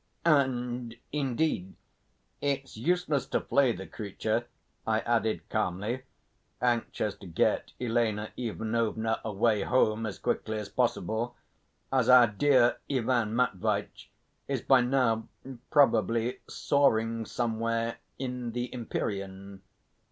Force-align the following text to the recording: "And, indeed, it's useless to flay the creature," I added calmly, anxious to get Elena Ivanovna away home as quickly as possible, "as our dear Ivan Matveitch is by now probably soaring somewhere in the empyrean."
"And, 0.25 0.95
indeed, 1.11 1.75
it's 2.41 2.75
useless 2.75 3.27
to 3.27 3.39
flay 3.39 3.71
the 3.71 3.85
creature," 3.85 4.47
I 4.87 5.01
added 5.01 5.47
calmly, 5.49 6.05
anxious 6.59 7.13
to 7.17 7.27
get 7.27 7.73
Elena 7.79 8.31
Ivanovna 8.35 9.21
away 9.23 9.61
home 9.61 10.07
as 10.07 10.17
quickly 10.17 10.57
as 10.57 10.69
possible, 10.69 11.35
"as 11.93 12.09
our 12.09 12.25
dear 12.25 12.79
Ivan 12.89 13.35
Matveitch 13.35 14.09
is 14.47 14.63
by 14.63 14.81
now 14.81 15.27
probably 15.69 16.39
soaring 16.49 17.27
somewhere 17.27 17.97
in 18.17 18.53
the 18.53 18.73
empyrean." 18.73 19.61